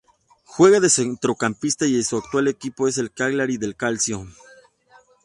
[0.45, 4.25] Juega de centrocampista y su actual equipo es el Cagliari Calcio.